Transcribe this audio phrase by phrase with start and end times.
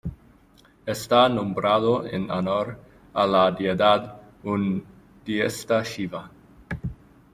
[0.83, 2.79] Está nombrado en honor
[3.13, 6.27] a la deidad hinduista Shiva.